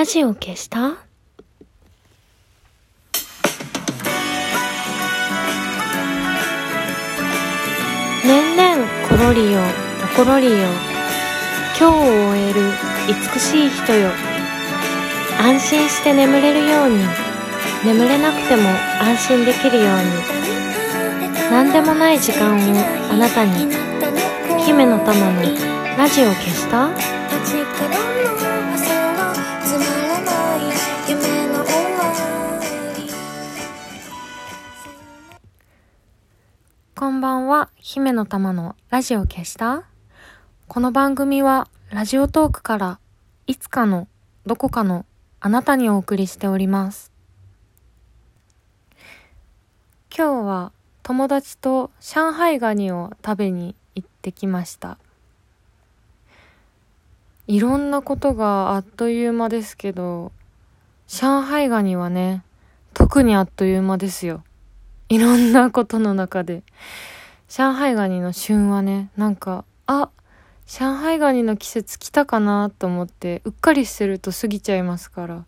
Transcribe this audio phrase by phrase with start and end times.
[0.00, 0.96] ラジオ消した？
[8.24, 9.60] 年々コロリよ
[10.02, 10.52] おころりよ。
[11.78, 12.72] 今日を終える
[13.08, 14.08] 美しい人よ。
[15.38, 16.96] 安心して眠れるように。
[17.84, 18.70] 眠れなくても
[19.02, 19.90] 安心できるように。
[21.50, 22.58] 何でもない時間を
[23.12, 23.70] あなたに。
[24.64, 25.42] 姫の玉の
[25.98, 26.88] ラジオ消した？
[37.82, 39.84] 姫の玉のラジオ消した？
[40.68, 42.98] この番組はラジオトークから
[43.46, 44.06] いつかの
[44.44, 45.06] どこかの
[45.40, 47.10] あなたにお送りしております。
[50.14, 50.72] 今日は
[51.02, 54.98] 友達と上海ガニを食べに行ってきました。
[57.46, 60.32] いろんなことがあっという間ですけど、
[61.08, 62.44] 上海ガニはね、
[62.92, 64.44] 特にあっという間ですよ。
[65.08, 66.62] いろんなことの中で。
[67.50, 70.10] 上海ガニの旬はね、なんか、あ、
[70.68, 75.44] 上海ガニの季節来たかなと思って、うっかりしてると過ぎちゃいますから、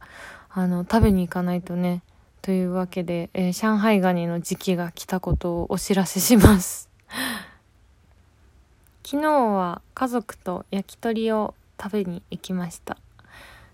[0.50, 2.02] あの、食べに行かないとね。
[2.42, 6.88] というわけで、えー上海ガニの時期が来たことをお知らせします。
[9.06, 12.96] 昨日は家族と焼き鳥を食べに行きました。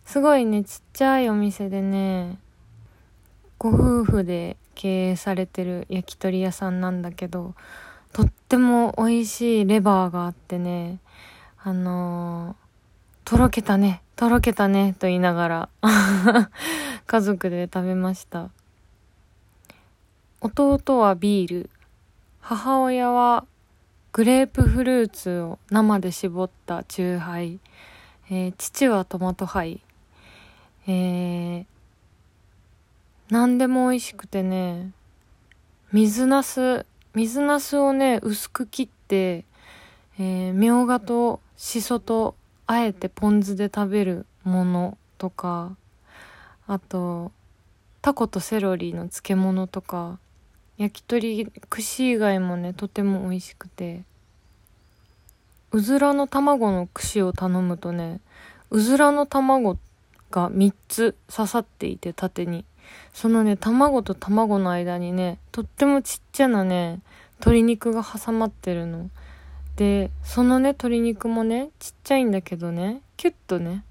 [0.04, 2.36] すごいね、ちっちゃいお店でね、
[3.56, 7.54] ご夫婦で経営されてる焼き鳥屋さんなんだけど、
[8.48, 11.00] っても美味しいレバーがあってね、
[11.62, 12.68] あのー
[13.26, 15.68] とろけたね、とろけたね、と言いながら、
[17.06, 18.48] 家族で食べました。
[20.40, 21.70] 弟はビール、
[22.40, 23.44] 母親は
[24.12, 27.60] グレープフルーツを生で絞ったチューハイ、
[28.30, 29.82] えー父はトマトハイ、
[30.86, 31.66] えー、
[33.28, 34.92] 何でも美味しくてね、
[35.92, 39.44] 水なす、水なすをね、薄く切って、
[40.18, 42.34] えー、みょうがとしそと
[42.66, 45.76] あえてポン酢で食べるものとか、
[46.66, 47.32] あと、
[48.02, 50.18] タコとセロリの漬物とか、
[50.76, 54.04] 焼き鳥串以外もね、とても美味しくて、
[55.72, 58.20] うずらの卵の串を頼むとね、
[58.70, 59.78] うずらの卵
[60.30, 62.64] が3つ刺さっていて縦に。
[63.12, 67.00] そのね、卵と卵の間にね、とってもちっちゃなね、
[67.40, 69.10] 鶏肉が挟まってるの。
[69.76, 73.84] で、そのね、鶏肉もね、ちっちゃいんだけどね、キュッとね、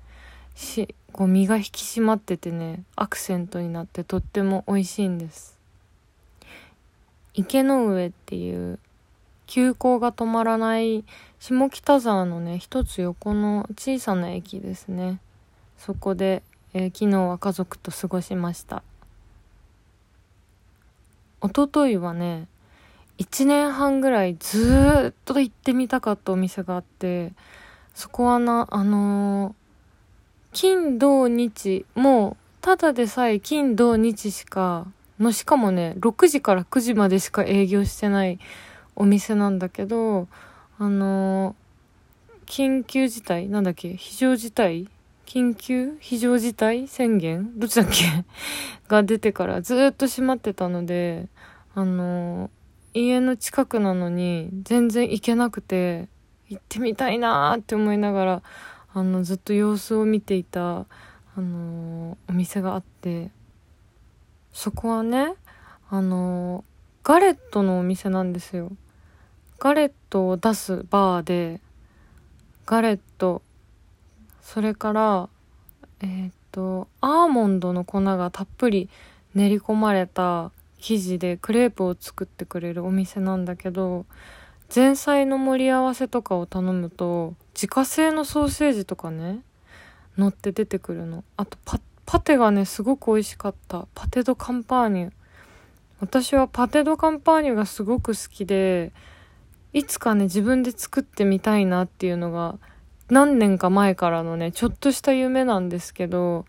[0.56, 5.58] し、こう身が引き締まっててね、アクセントになってとっても美味しいんです。
[7.34, 8.80] 池の上っていう、
[9.46, 11.06] 急行が止まらない
[11.40, 15.20] 下北沢のね、一つ横の小さな駅ですね。
[15.78, 18.84] そこで、えー昨日は家族と過ごしました。
[21.42, 22.48] 一昨日はね、
[23.20, 27.32] 1年半ぐらいずっと行ってみたかったお店があって、
[27.94, 29.54] そこはな、あのー
[30.54, 34.88] 金土日、もう、ただでさえ金土日しか、
[35.20, 38.40] のしかもね、6時から9時までしか営業してない
[38.96, 40.28] お店なんだけど、
[40.80, 41.68] あのー
[42.48, 44.88] 緊急事態なんだっけ非常事態
[45.28, 47.60] 緊急非常事態宣言？
[47.60, 48.26] どっちだっけ？
[48.88, 51.28] が出てからずっと閉まってたので、
[51.76, 52.50] あの
[52.94, 56.08] 家の近くなのに全然行けなくて、
[56.48, 58.44] 行ってみたいなーって思いながら、
[58.94, 60.86] あの、ずっと様子を見ていた、
[61.36, 63.30] あのお店があって、
[64.54, 65.34] そこはね、
[65.90, 66.64] あの
[67.04, 68.72] ガレットのお店なんですよ。
[69.60, 71.60] ガレットを出すバーで、
[72.66, 73.42] ガレット、
[74.48, 75.30] それから、
[76.00, 78.90] えーっと、アーモンドの粉がたっぷり
[79.36, 84.06] 練り込まれた生地でクレープを作ってくれるお店なんだけど、
[84.74, 89.42] 前菜の盛り合わせとかを頼むと、自家製のソーセージとかね、
[90.18, 91.26] 乗って出てくるの。
[91.36, 93.86] あとパ、パテがね、すごく美味しかった。
[93.94, 95.12] パテドカンパーニュ。
[96.00, 98.94] 私はパテドカンパーニュがすごく好きで、
[99.74, 102.58] いつかね、自分で作ってみたいなっていうのが、
[103.10, 106.46] 何年か前からのね、ちょっとした夢なんですけど、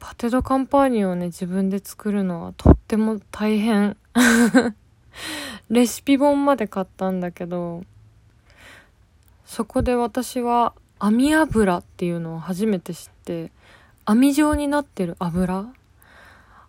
[0.00, 3.96] パテドカンパーニュをね、自分で作るのはとっても大変。
[5.70, 7.82] レシピ本まで買ったんだけど、
[9.44, 13.52] そこで私は網油っていうのを初めて知って、
[14.04, 15.66] 網状になってる油？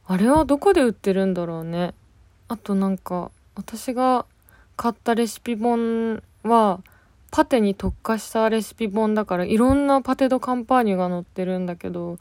[0.09, 1.93] あれはどこで売ってるんだろうね。
[2.47, 4.25] あとなんか、私が
[4.75, 6.81] 買ったレシピ本は、
[7.31, 12.17] パテに特化したレシピ本だから、いろんなパテドカンパーニュが載ってるんだけど、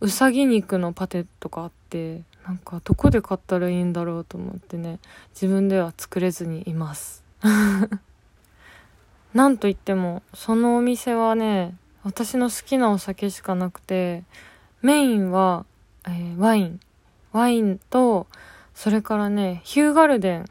[0.00, 5.00] うさぎ肉のパテとかあってなんかどこで買ったらいいんだろうと思ってね
[5.34, 7.24] 自分では作れずにいます。
[9.34, 14.24] なんといってもそのお店はね私の好きなお酒しかなくて
[14.82, 15.66] メインは、
[16.06, 16.80] えー、ワイン。
[17.32, 18.26] ワインと
[18.74, 20.44] それからねヒューガルデン。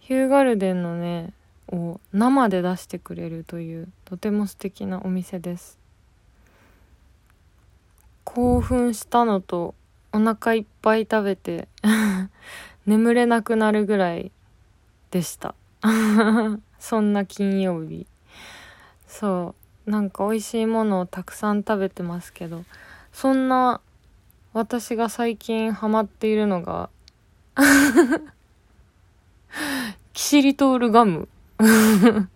[0.00, 1.32] ヒューガルデンのね
[1.68, 5.78] を生で出してくれるというとても素敵なお店です。
[8.24, 9.74] 興奮したのと
[10.12, 11.68] お腹いっぱい食べて
[12.86, 14.32] 眠れなくなるぐらい
[15.10, 15.54] でした。
[16.78, 18.06] そんな金曜日。
[19.06, 19.54] そ
[19.86, 19.90] う。
[19.90, 22.64] なんか美味しいものをたくさん食べてますけど
[23.12, 23.80] そんな
[24.52, 26.90] 私が最近ハマっているのが
[30.12, 31.28] キシリトールガム。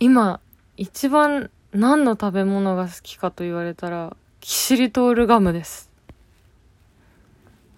[0.00, 0.40] 今
[0.76, 5.90] 一番何の食べ物が好きかと言われたらキシリトールガムです。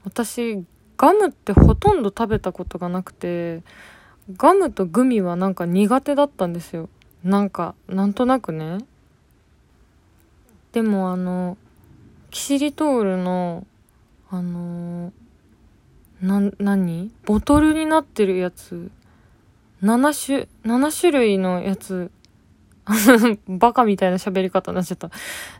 [0.04, 0.64] 私
[0.96, 3.62] ガムってほとんど食べたことがなくて
[4.36, 6.88] ガムとグミはなんか苦手だったんですよ。
[7.24, 8.78] なんかなんとなくね。
[10.72, 11.56] でもあの
[12.30, 13.66] キシリトールの
[14.30, 15.12] あの
[16.20, 17.10] な何？
[17.24, 18.90] ボトルになってるやつ。
[19.84, 22.10] 7種7種類のやつ
[23.46, 25.10] バカみたいな喋り方になっちゃった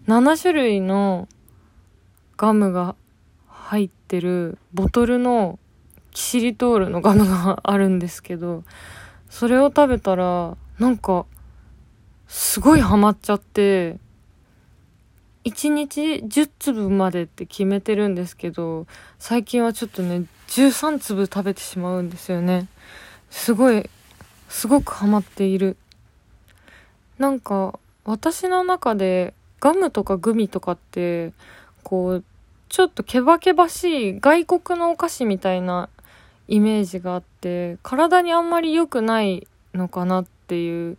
[0.09, 1.29] 7種類の
[2.37, 2.97] ガムが
[3.47, 5.59] 入ってるボトルの
[6.15, 8.63] キシリトールのガムがあるんですけど、
[9.29, 11.27] それを食べたら、なんか、
[12.29, 13.99] すごいハマっちゃって、
[15.45, 18.87] 1日10粒までって決めてるんですけど、
[19.19, 22.69] 最近はちょっとね、13粒食べてしまうんですよね。
[23.29, 23.91] すごい、
[24.49, 25.77] すごくハマっている。
[27.19, 31.33] なんか、私の中でガムとかグミとかって、
[31.83, 32.25] こう、
[32.69, 35.89] ちょっとケバケバしい外国のお菓子みたいな
[36.49, 40.99] イメージがあって体にあんまり良くないのかなっていう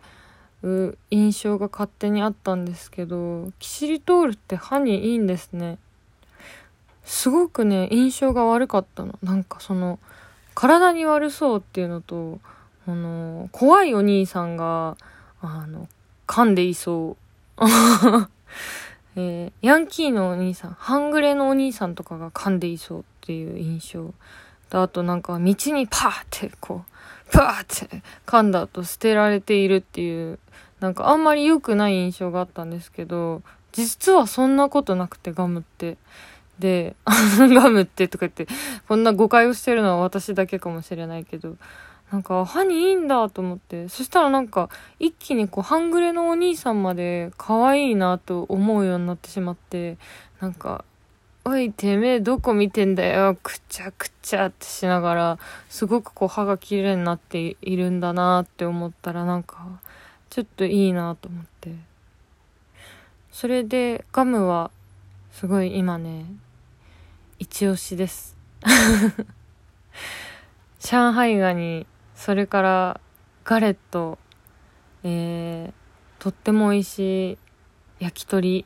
[1.12, 5.78] 印象が勝手にあったんですけどキシリトールって歯にいいんですね
[7.04, 10.00] すごくね印象が悪かったのなんかその
[10.56, 12.40] 体に悪そうっていうのと
[12.88, 14.98] あの怖いお兄さんが
[15.42, 15.88] あの
[16.28, 17.18] 噛んでいそ
[17.58, 17.64] う
[19.18, 24.14] えー、ヤンキーのお兄さん、半グレのお兄さんとかが噛んでいそうっていう印象。
[24.72, 30.40] あとなんか道にパーってこう、パーって噛んだ後捨てられているっていう、
[30.82, 33.42] なんかあんまり良くない印象があったんですけど、
[33.72, 35.98] 実はそんなことなくてガムって。
[36.60, 38.48] で、 ガムってとか言って、
[38.88, 41.56] こんな誤解をしてるのは私だけかもしれないけど、
[42.12, 43.90] なんか歯にいいんだと思って。
[43.90, 44.70] そしたらなんか
[45.00, 49.98] 一気にこう半グレのお兄さんまで可愛いなと思うようになってしまって、
[50.40, 50.86] なんか、
[51.44, 59.80] おい、てめえどこ見てんだよ、くちゃくちゃってしながら、すごくこう歯が綺麗になっているんだなって思ったらなんか、
[60.30, 61.72] ちょっといいなと思って。
[63.32, 64.72] それでガムは
[65.32, 66.26] すごい今ね、
[67.38, 68.36] 一押しです。
[70.80, 71.86] 上海ガニ
[72.26, 73.00] それから
[73.44, 74.18] ガレット、
[75.04, 75.74] えー、
[76.18, 77.38] とっても美味しい
[78.00, 78.66] 焼き鳥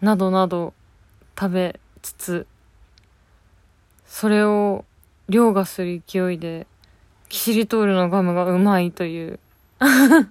[0.00, 0.74] などなど
[1.36, 2.46] 食べつつ
[4.06, 4.84] それを
[5.28, 6.68] 凌駕する勢いで
[7.28, 9.40] キシリトールのガムがうまいという。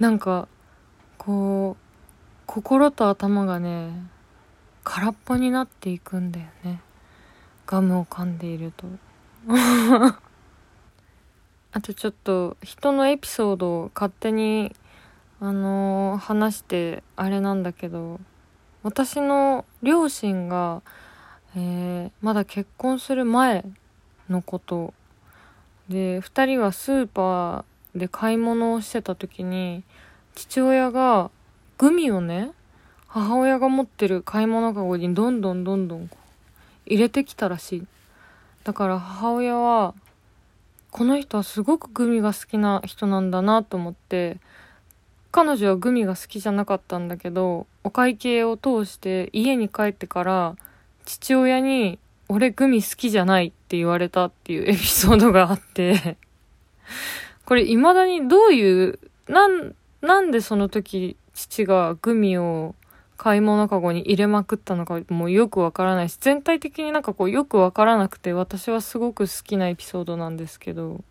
[0.00, 0.48] なんか
[1.16, 3.92] こう心と頭がね
[4.82, 6.80] 空っぽになっていくんだよね。
[7.68, 8.88] ガムを噛んでいると。
[11.72, 14.74] あとちょっと人のエピソードを勝手に
[15.40, 18.20] あのー、話してあれなんだけど
[18.82, 20.82] 私の両親が、
[21.56, 23.64] えー、まだ結婚する前
[24.28, 24.92] のこと。
[25.88, 29.82] で2人はスーパーで買い物をしてた時に
[30.34, 31.30] 父親が
[31.76, 32.52] グミをね
[33.08, 36.08] 母親が持ってる買い物かごにどんどんどんどん
[36.86, 37.86] 入れてきたらしい。
[38.64, 39.94] だから母親は
[40.92, 44.36] この人はすごくグミが好きな人なんだなと思って
[45.30, 50.54] 彼女はグミが好きじゃなかったんだけどお会計を通して家に帰ってから
[51.06, 56.18] 父親に「俺グミ好きじゃない」って言われたっていう エピソードがあって
[57.46, 62.74] これ未だにどういうなんなんでその時父がグミを
[63.22, 71.04] 買い物かごに入れまくったのかもうよくわからないし、全体的になんかこうよくわからなくて私はすごく好きなエピソードなんですけど、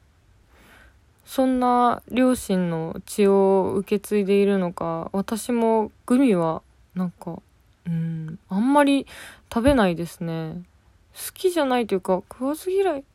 [1.25, 6.61] そんな両親の血を受け継いでいるのか、私もグミは
[6.95, 7.41] なんか
[7.87, 9.07] うんあんまり
[9.49, 10.55] 食べないですね。
[11.15, 13.05] 好きじゃないというか食わず嫌い。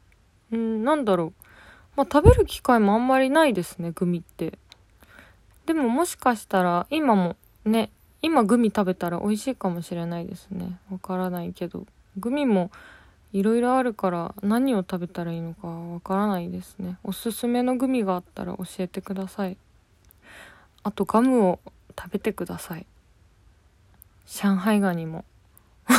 [0.53, 1.43] うんなんだろう。
[1.97, 4.59] まあ食べる機会もあんまりないですねグミって。
[5.67, 7.37] でももしかしたら今も
[7.67, 7.91] ね
[8.27, 10.81] 今グミ食べたら美味しいかもしれないですね。
[10.91, 11.87] わからないけど。
[12.17, 12.73] グミも
[13.33, 16.99] いろいろあるから何を食べたらいいのかわからないですね。
[17.05, 19.57] おすすめのグミがあったら教えてください。
[20.83, 21.61] あとガムを
[21.97, 22.87] 食べてください。
[24.27, 25.25] 上海ガニも。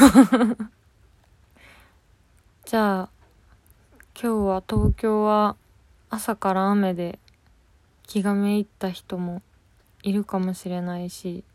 [2.66, 3.10] じゃあ
[4.22, 5.56] 今日は東京は
[6.10, 7.20] 朝から雨で
[8.06, 9.42] 気がめいった人も
[10.04, 11.46] いるかもしれないし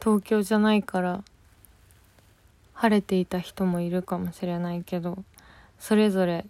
[0.00, 1.24] 東京じゃないから
[2.74, 5.22] 晴れていた人もいるかもしれないけど
[5.78, 6.44] それぞれ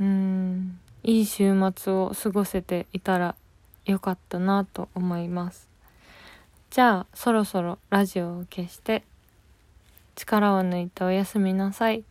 [0.00, 3.34] うーんいい週末を過ごせていたら
[3.84, 5.68] よかったなと思います。
[6.70, 9.04] じゃあそろそろラジオを消して
[10.16, 12.04] 力を抜いておやすみなさい。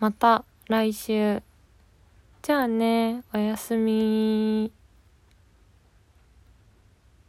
[0.00, 1.40] また来週。
[2.42, 4.72] じゃあねおやすみ